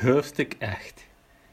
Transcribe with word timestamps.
Hoofdstuk 0.00 0.54
8 0.60 1.06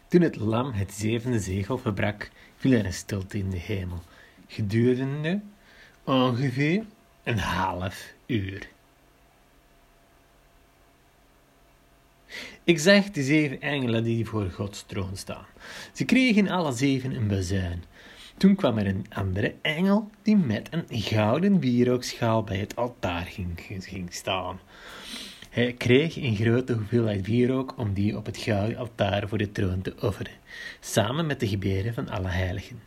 Toen 0.08 0.22
het 0.22 0.36
lam 0.36 0.72
het 0.72 0.94
zevende 0.94 1.40
zegel 1.40 1.78
verbrak, 1.78 2.30
viel 2.58 2.72
er 2.72 2.86
een 2.86 2.94
stilte 2.94 3.38
in 3.38 3.50
de 3.50 3.58
hemel, 3.58 4.02
gedurende 4.48 5.42
ongeveer 6.04 6.84
een 7.24 7.38
half 7.38 8.14
uur. 8.26 8.70
Ik 12.64 12.80
zag 12.80 13.12
de 13.12 13.24
zeven 13.24 13.62
engelen 13.62 14.04
die 14.04 14.26
voor 14.26 14.50
Gods 14.50 14.84
troon 14.88 15.18
staan. 15.18 15.46
Ze 15.94 16.06
kregen 16.06 16.50
alle 16.50 16.72
zeven 16.72 17.16
een 17.16 17.28
bezuin. 17.28 17.84
Toen 18.38 18.56
kwam 18.56 18.78
er 18.78 18.88
een 18.88 19.06
andere 19.10 19.56
engel 19.62 20.10
die 20.22 20.38
met 20.38 20.68
een 20.72 20.86
gouden 20.90 21.60
wierookschaal 21.60 22.44
bij 22.44 22.58
het 22.58 22.76
altaar 22.76 23.26
ging, 23.26 23.62
ging 23.66 24.14
staan. 24.14 24.60
Hij 25.56 25.74
kreeg 25.74 26.16
een 26.18 26.36
grote 26.36 26.74
hoeveelheid 26.74 27.28
wierook 27.28 27.78
om 27.78 27.94
die 27.94 28.18
op 28.18 28.26
het 28.26 28.38
gouden 28.38 28.78
altaar 28.78 29.28
voor 29.28 29.38
de 29.38 29.52
troon 29.52 29.82
te 29.82 29.94
offeren, 30.02 30.32
samen 30.80 31.26
met 31.26 31.40
de 31.40 31.48
gebeden 31.48 31.94
van 31.94 32.10
alle 32.10 32.28
heiligen. 32.28 32.82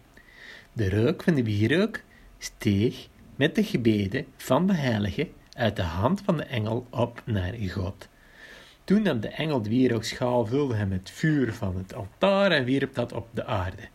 De 0.72 0.90
rook 0.90 1.22
van 1.22 1.34
de 1.34 1.44
wierook 1.44 2.00
steeg 2.38 3.08
met 3.36 3.54
de 3.54 3.64
gebeden 3.64 4.26
van 4.36 4.66
de 4.66 4.74
heiligen 4.74 5.28
uit 5.52 5.76
de 5.76 5.82
hand 5.82 6.20
van 6.24 6.36
de 6.36 6.42
engel 6.42 6.86
op 6.90 7.22
naar 7.24 7.54
God. 7.68 8.08
Toen 8.84 9.02
nam 9.02 9.20
de 9.20 9.28
engel 9.28 9.62
de 9.62 9.68
wierookschaal, 9.68 10.46
vulde 10.46 10.74
hem 10.74 10.88
met 10.88 11.10
vuur 11.10 11.52
van 11.52 11.76
het 11.76 11.94
altaar 11.94 12.50
en 12.50 12.64
wierp 12.64 12.94
dat 12.94 13.12
op 13.12 13.28
de 13.32 13.44
aarde. 13.44 13.88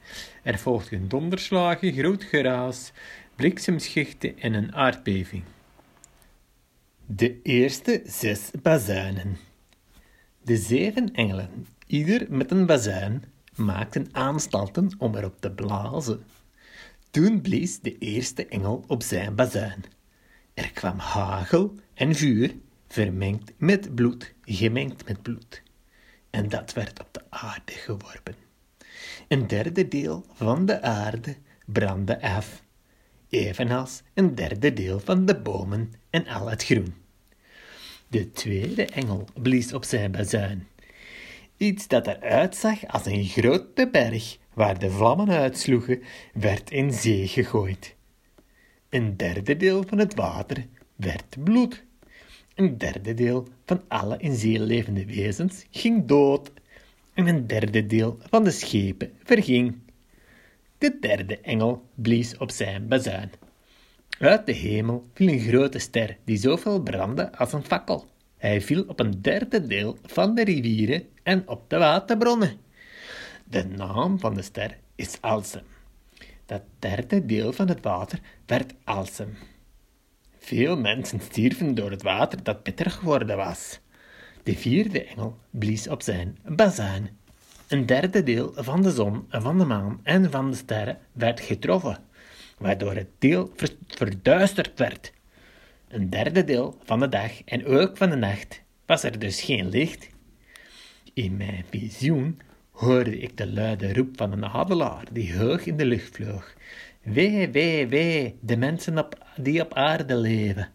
Er 0.44 0.60
volgden 0.60 1.08
donderslagen, 1.08 1.94
groot 1.94 2.24
geraas, 2.24 2.92
bliksemschichten 3.36 4.40
en 4.40 4.54
een 4.54 4.76
aardbeving. 4.76 5.44
De 7.06 7.42
eerste 7.42 8.02
zes 8.06 8.52
bazuinen. 8.62 9.38
De 10.44 10.58
zeven 10.58 11.14
engelen, 11.14 11.68
ieder 11.88 12.26
met 12.30 12.52
een 12.52 12.66
bazuin, 12.66 13.24
maakten 13.56 14.08
aanstalten 14.12 14.90
om 14.98 15.16
erop 15.16 15.42
te 15.42 15.52
blazen. 15.52 16.24
Toen 17.12 17.42
blies 17.42 17.80
de 17.80 17.98
eerste 17.98 18.46
engel 18.46 18.84
op 18.88 19.04
zijn 19.04 19.36
bazuin. 19.36 19.84
Er 20.54 20.72
kwam 20.72 21.00
hagel 21.00 21.76
en 21.94 22.16
vuur, 22.16 22.56
vermengd 22.88 23.52
met 23.58 23.96
bloed, 23.96 24.34
gemengd 24.42 25.06
met 25.08 25.22
bloed. 25.22 25.64
En 26.30 26.50
dat 26.50 26.74
werd 26.74 27.00
op 27.00 27.10
de 27.12 27.22
aarde 27.30 27.72
geworpen. 27.72 28.36
Een 29.28 29.48
derde 29.48 29.88
deel 29.88 30.26
van 30.34 30.66
de 30.66 30.82
aarde 30.82 31.36
brandde 31.66 32.22
af, 32.22 32.64
evenals 33.34 34.02
een 34.14 34.36
derde 34.36 34.74
deel 34.74 35.00
van 35.00 35.26
de 35.26 35.36
bomen 35.40 35.94
en 36.10 36.28
al 36.28 36.50
het 36.50 36.64
groen. 36.64 36.94
De 38.08 38.32
tweede 38.32 38.86
engel 38.86 39.28
blies 39.42 39.74
op 39.74 39.84
zijn 39.84 40.12
bazuin. 40.12 40.68
Iets 41.58 41.88
dat 41.88 42.08
eruit 42.08 42.56
zag 42.56 42.88
als 42.88 43.06
een 43.06 43.26
grote 43.26 43.90
berg 43.92 44.38
waar 44.54 44.80
de 44.80 44.90
vlammen 44.90 45.30
uitsloegen, 45.30 46.02
werd 46.34 46.72
in 46.72 46.92
zee 46.92 47.28
gegooid. 47.28 47.96
Een 48.90 49.18
derde 49.18 49.58
deel 49.58 49.84
van 49.88 49.98
het 49.98 50.16
water 50.16 50.66
werd 50.96 51.36
bloed. 51.44 51.84
Een 52.56 52.78
derde 52.78 53.14
deel 53.14 53.48
van 53.66 53.82
alle 53.88 54.18
in 54.18 54.36
zee 54.36 54.60
levende 54.60 55.06
wezens 55.06 55.66
ging 55.72 56.06
dood. 56.06 56.52
En 57.14 57.28
een 57.28 57.48
derde 57.48 57.86
deel 57.86 58.18
van 58.30 58.44
de 58.44 58.52
schepen 58.52 59.12
verging. 59.24 59.76
De 60.84 60.98
derde 61.00 61.40
engel 61.40 61.90
blies 61.96 62.38
op 62.38 62.52
zijn 62.52 62.88
bazuin. 62.88 63.32
Uit 64.20 64.46
de 64.46 64.52
hemel 64.52 65.06
viel 65.14 65.28
een 65.28 65.40
grote 65.40 65.80
ster 65.80 66.18
die 66.26 66.38
zoveel 66.38 66.82
brandde 66.82 67.38
als 67.38 67.54
een 67.54 67.64
fakkel. 67.64 68.06
Hij 68.38 68.62
viel 68.62 68.84
op 68.88 69.00
een 69.00 69.22
derde 69.22 69.68
deel 69.68 69.98
van 70.06 70.36
de 70.36 70.44
rivieren 70.44 71.08
en 71.24 71.48
op 71.48 71.70
de 71.70 71.78
waterbronnen. 71.78 72.58
De 73.44 73.66
naam 73.66 74.20
van 74.20 74.34
de 74.34 74.42
ster 74.42 74.78
is 74.96 75.22
Alsem. 75.22 75.64
Dat 76.46 76.62
derde 76.80 77.26
deel 77.26 77.54
van 77.54 77.68
het 77.68 77.82
water 77.82 78.20
werd 78.46 78.74
Alsem. 78.84 79.38
Veel 80.38 80.78
mensen 80.78 81.20
stierven 81.20 81.76
door 81.76 81.92
het 81.92 82.02
water 82.02 82.44
dat 82.44 82.64
bitter 82.64 82.92
geworden 82.92 83.38
was. 83.38 83.80
De 84.44 84.56
vierde 84.56 85.04
engel 85.06 85.38
blies 85.50 85.88
op 85.88 86.02
zijn 86.02 86.38
bazuin. 86.46 87.22
Een 87.74 87.86
derde 87.86 88.24
deel 88.24 88.52
van 88.56 88.82
de 88.82 88.92
zon, 88.92 89.26
van 89.30 89.58
de 89.58 89.66
maan 89.66 90.00
en 90.04 90.32
van 90.32 90.52
de 90.52 90.58
sterren 90.58 90.98
werd 91.12 91.40
getroffen 91.40 91.98
waardoor 92.58 92.94
het 92.94 93.08
deel 93.20 93.52
verduisterd 93.88 94.80
werd. 94.80 95.14
Een 95.88 96.10
derde 96.10 96.44
deel 96.44 96.78
van 96.84 97.00
de 97.00 97.10
dag 97.10 97.44
en 97.44 97.66
ook 97.66 97.98
van 97.98 98.10
de 98.10 98.16
nacht 98.16 98.62
was 98.86 99.04
er 99.04 99.20
dus 99.20 99.42
geen 99.42 99.70
licht. 99.70 100.10
In 101.14 101.38
mijn 101.38 101.66
visioen 101.70 102.40
hoorde 102.72 103.20
ik 103.20 103.38
de 103.38 103.48
luide 103.48 103.94
roep 103.94 104.18
van 104.18 104.32
een 104.32 104.46
adelaar 104.46 105.06
die 105.12 105.38
hoog 105.38 105.66
in 105.66 105.78
de 105.78 105.86
lucht 105.86 106.16
vloog. 106.16 106.54
Wee, 107.02 107.50
wee, 107.50 107.88
wee, 107.88 108.36
de 108.42 108.58
mensen 108.58 108.98
op, 108.98 109.18
die 109.36 109.62
op 109.62 109.74
aarde 109.74 110.16
leven. 110.16 110.70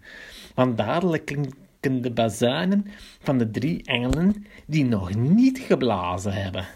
Want 0.54 0.76
dadelijk 0.76 1.24
klinken 1.24 1.67
de 1.80 2.10
bazuinen 2.14 2.86
van 3.20 3.38
de 3.38 3.50
drie 3.50 3.82
engelen 3.84 4.46
die 4.66 4.84
nog 4.84 5.14
niet 5.14 5.58
geblazen 5.58 6.32
hebben. 6.32 6.66